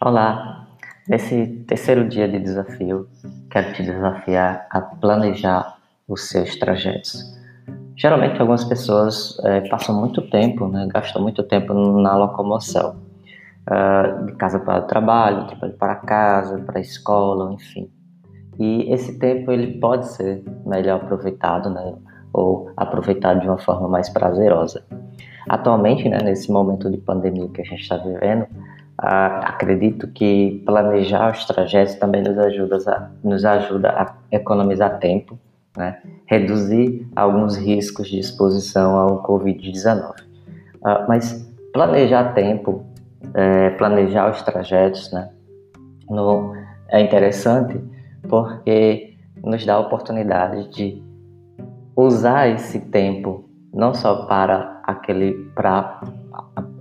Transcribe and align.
Olá! 0.00 0.68
Nesse 1.08 1.64
terceiro 1.66 2.08
dia 2.08 2.28
de 2.28 2.38
desafio, 2.38 3.08
quero 3.50 3.72
te 3.72 3.82
desafiar 3.82 4.68
a 4.70 4.80
planejar 4.80 5.76
os 6.06 6.28
seus 6.28 6.54
trajetos. 6.54 7.36
Geralmente, 7.96 8.40
algumas 8.40 8.62
pessoas 8.62 9.36
é, 9.42 9.62
passam 9.62 9.98
muito 9.98 10.22
tempo, 10.30 10.68
né, 10.68 10.86
gastam 10.94 11.20
muito 11.20 11.42
tempo 11.42 11.74
na 11.74 12.16
locomoção, 12.16 13.02
uh, 13.68 14.26
de 14.26 14.34
casa 14.34 14.60
para 14.60 14.84
o 14.84 14.86
trabalho, 14.86 15.48
trabalho 15.48 15.74
para 15.74 15.96
casa, 15.96 16.58
para 16.60 16.78
a 16.78 16.80
escola, 16.80 17.52
enfim. 17.52 17.90
E 18.56 18.92
esse 18.92 19.18
tempo 19.18 19.50
ele 19.50 19.80
pode 19.80 20.06
ser 20.06 20.44
melhor 20.64 21.00
aproveitado, 21.02 21.70
né, 21.70 21.96
ou 22.32 22.70
aproveitado 22.76 23.40
de 23.40 23.48
uma 23.48 23.58
forma 23.58 23.88
mais 23.88 24.08
prazerosa. 24.08 24.80
Atualmente, 25.48 26.08
né, 26.08 26.18
nesse 26.22 26.52
momento 26.52 26.88
de 26.88 26.98
pandemia 26.98 27.48
que 27.48 27.62
a 27.62 27.64
gente 27.64 27.82
está 27.82 27.96
vivendo, 27.96 28.46
acredito 28.98 30.08
que 30.08 30.62
planejar 30.66 31.30
os 31.30 31.44
trajetos 31.44 31.94
também 31.94 32.22
nos 32.22 32.36
ajuda 32.36 32.76
a, 32.90 33.10
nos 33.22 33.44
ajuda 33.44 33.90
a 33.90 34.14
economizar 34.32 34.98
tempo, 34.98 35.38
né? 35.76 35.98
reduzir 36.26 37.08
alguns 37.14 37.56
riscos 37.56 38.08
de 38.08 38.18
exposição 38.18 38.96
ao 38.98 39.22
Covid-19. 39.22 40.10
Uh, 40.10 41.08
mas 41.08 41.48
planejar 41.72 42.34
tempo, 42.34 42.84
é, 43.34 43.70
planejar 43.70 44.30
os 44.30 44.42
trajetos, 44.42 45.12
né? 45.12 45.30
No, 46.08 46.54
é 46.88 47.00
interessante 47.00 47.80
porque 48.28 49.14
nos 49.44 49.64
dá 49.64 49.74
a 49.74 49.80
oportunidade 49.80 50.70
de 50.70 51.02
usar 51.94 52.48
esse 52.48 52.80
tempo 52.80 53.48
não 53.72 53.92
só 53.94 54.26
para 54.26 54.80
aquele 54.84 55.34
para 55.54 56.00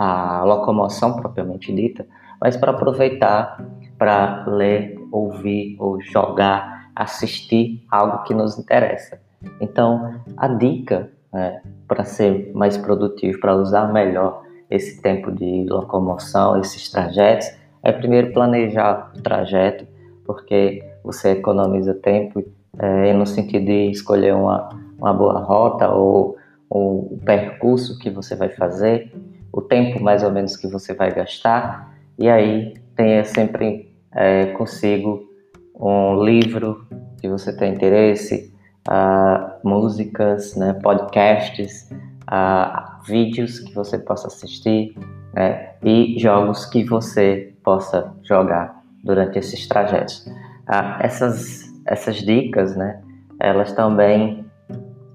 a 0.00 0.42
locomoção 0.44 1.14
propriamente 1.14 1.70
dita, 1.74 2.06
mas 2.40 2.56
para 2.56 2.70
aproveitar 2.70 3.62
para 3.98 4.46
ler, 4.46 4.98
ouvir 5.12 5.76
ou 5.78 6.00
jogar, 6.00 6.90
assistir 6.96 7.84
algo 7.90 8.22
que 8.22 8.32
nos 8.32 8.58
interessa. 8.58 9.20
Então, 9.60 10.22
a 10.38 10.48
dica 10.48 11.10
né, 11.30 11.60
para 11.86 12.02
ser 12.04 12.50
mais 12.54 12.78
produtivo, 12.78 13.38
para 13.40 13.54
usar 13.54 13.92
melhor 13.92 14.42
esse 14.70 15.02
tempo 15.02 15.30
de 15.30 15.66
locomoção, 15.68 16.58
esses 16.58 16.90
trajetos, 16.90 17.50
é 17.82 17.92
primeiro 17.92 18.32
planejar 18.32 19.12
o 19.14 19.20
trajeto, 19.20 19.86
porque 20.24 20.82
você 21.04 21.32
economiza 21.32 21.92
tempo 21.92 22.42
é, 22.78 23.12
no 23.12 23.26
sentido 23.26 23.66
de 23.66 23.90
escolher 23.90 24.34
uma, 24.34 24.70
uma 24.98 25.12
boa 25.12 25.40
rota 25.40 25.90
ou, 25.90 26.38
ou 26.70 27.12
o 27.12 27.20
percurso 27.22 27.98
que 27.98 28.08
você 28.08 28.34
vai 28.34 28.48
fazer 28.48 29.12
o 29.52 29.60
tempo 29.60 30.02
mais 30.02 30.22
ou 30.22 30.30
menos 30.30 30.56
que 30.56 30.66
você 30.66 30.94
vai 30.94 31.12
gastar, 31.12 31.94
e 32.18 32.28
aí 32.28 32.74
tenha 32.94 33.24
sempre 33.24 33.92
é, 34.12 34.46
consigo 34.46 35.28
um 35.74 36.22
livro 36.22 36.86
que 37.20 37.28
você 37.28 37.56
tem 37.56 37.74
interesse, 37.74 38.52
uh, 38.88 39.66
músicas, 39.66 40.54
né, 40.56 40.74
podcasts, 40.82 41.90
uh, 42.30 43.02
vídeos 43.06 43.60
que 43.60 43.74
você 43.74 43.98
possa 43.98 44.28
assistir 44.28 44.94
né, 45.34 45.70
e 45.82 46.18
jogos 46.18 46.66
que 46.66 46.84
você 46.84 47.54
possa 47.62 48.12
jogar 48.22 48.82
durante 49.04 49.38
esses 49.38 49.66
trajetos. 49.66 50.26
Uh, 50.68 51.00
essas, 51.00 51.64
essas 51.86 52.16
dicas, 52.16 52.76
né, 52.76 53.00
elas 53.38 53.72
também 53.72 54.44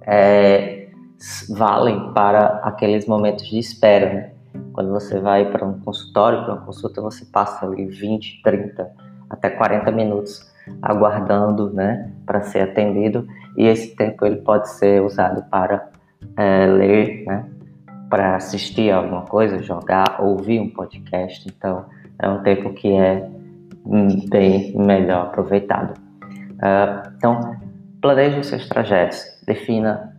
é, 0.01 0.74
valem 1.49 2.13
para 2.13 2.59
aqueles 2.63 3.05
momentos 3.07 3.47
de 3.47 3.59
espera. 3.59 4.13
Né? 4.13 4.31
Quando 4.73 4.91
você 4.91 5.19
vai 5.19 5.51
para 5.51 5.65
um 5.65 5.79
consultório, 5.79 6.43
para 6.43 6.53
uma 6.53 6.65
consulta, 6.65 7.01
você 7.01 7.25
passa 7.25 7.65
ali 7.65 7.85
20, 7.85 8.41
30, 8.43 8.91
até 9.29 9.49
40 9.49 9.91
minutos 9.91 10.53
aguardando 10.81 11.71
né, 11.71 12.11
para 12.25 12.41
ser 12.41 12.61
atendido 12.61 13.27
e 13.55 13.65
esse 13.67 13.95
tempo 13.95 14.25
ele 14.25 14.37
pode 14.37 14.69
ser 14.69 15.01
usado 15.01 15.43
para 15.49 15.89
é, 16.37 16.65
ler, 16.65 17.23
né, 17.25 17.45
para 18.09 18.35
assistir 18.35 18.91
alguma 18.91 19.23
coisa, 19.23 19.61
jogar, 19.61 20.21
ouvir 20.21 20.59
um 20.59 20.69
podcast. 20.69 21.47
Então 21.47 21.85
é 22.19 22.29
um 22.29 22.41
tempo 22.41 22.73
que 22.73 22.91
é 22.91 23.29
bem 24.29 24.75
melhor 24.75 25.27
aproveitado. 25.27 25.93
Uh, 26.55 27.11
então 27.17 27.55
planeje 28.01 28.39
os 28.39 28.47
seus 28.47 28.67
trajetos, 28.67 29.23
defina 29.45 30.14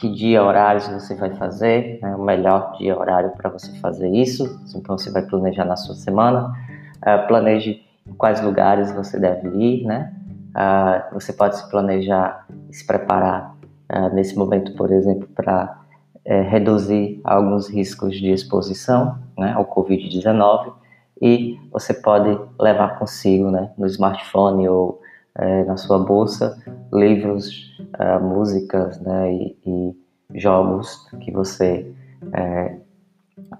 que 0.00 0.08
dia, 0.08 0.42
horários 0.42 0.88
você 0.88 1.14
vai 1.14 1.30
fazer, 1.34 1.98
né, 2.00 2.16
o 2.16 2.22
melhor 2.22 2.72
dia, 2.78 2.98
horário 2.98 3.30
para 3.36 3.50
você 3.50 3.70
fazer 3.78 4.08
isso. 4.08 4.60
Então 4.74 4.96
você 4.96 5.10
vai 5.10 5.22
planejar 5.22 5.66
na 5.66 5.76
sua 5.76 5.94
semana. 5.94 6.52
Uh, 6.98 7.26
planeje 7.28 7.82
quais 8.16 8.40
lugares 8.40 8.90
você 8.92 9.18
deve 9.18 9.48
ir, 9.48 9.84
né? 9.84 10.12
Uh, 10.50 11.14
você 11.14 11.32
pode 11.32 11.56
se 11.56 11.70
planejar, 11.70 12.46
se 12.70 12.86
preparar 12.86 13.54
uh, 13.92 14.14
nesse 14.14 14.36
momento, 14.36 14.72
por 14.74 14.90
exemplo, 14.90 15.28
para 15.34 15.80
é, 16.24 16.42
reduzir 16.42 17.20
alguns 17.24 17.68
riscos 17.68 18.14
de 18.14 18.30
exposição 18.30 19.18
né, 19.38 19.52
ao 19.52 19.64
Covid-19 19.64 20.72
e 21.20 21.58
você 21.72 21.94
pode 21.94 22.38
levar 22.58 22.98
consigo 22.98 23.50
né, 23.50 23.70
no 23.76 23.86
smartphone 23.86 24.68
ou 24.68 25.00
é, 25.34 25.64
na 25.64 25.76
sua 25.76 25.98
bolsa 25.98 26.62
livros, 26.92 27.69
uh, 28.00 28.20
músicas 28.22 29.00
né, 29.00 29.32
e, 29.32 29.56
e, 29.66 30.00
jogos 30.38 31.08
que 31.20 31.30
você 31.30 31.92
é, 32.32 32.76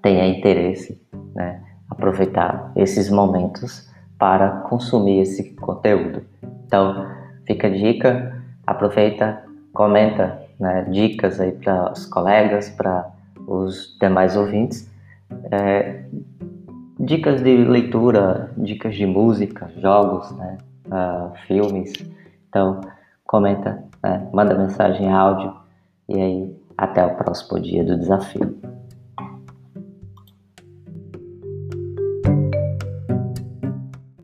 tenha 0.01 0.25
interesse, 0.25 1.01
né, 1.35 1.61
aproveitar 1.89 2.71
esses 2.75 3.09
momentos 3.09 3.89
para 4.17 4.49
consumir 4.69 5.19
esse 5.19 5.53
conteúdo. 5.55 6.23
Então, 6.65 7.07
fica 7.45 7.67
a 7.67 7.69
dica, 7.69 8.41
aproveita, 8.65 9.43
comenta 9.73 10.41
né, 10.59 10.85
dicas 10.89 11.39
aí 11.39 11.51
para 11.51 11.91
os 11.91 12.05
colegas, 12.05 12.69
para 12.69 13.11
os 13.47 13.97
demais 13.99 14.37
ouvintes. 14.37 14.89
É, 15.51 16.03
dicas 16.99 17.41
de 17.41 17.57
leitura, 17.57 18.51
dicas 18.55 18.95
de 18.95 19.05
música, 19.05 19.69
jogos, 19.77 20.31
né, 20.37 20.57
uh, 20.87 21.35
filmes. 21.47 21.93
Então, 22.47 22.81
comenta, 23.31 23.81
né? 24.03 24.27
manda 24.33 24.53
mensagem 24.53 25.09
áudio 25.09 25.55
e 26.09 26.19
aí 26.19 26.55
até 26.77 27.05
o 27.05 27.15
próximo 27.15 27.61
dia 27.61 27.81
do 27.81 27.97
desafio. 27.97 28.59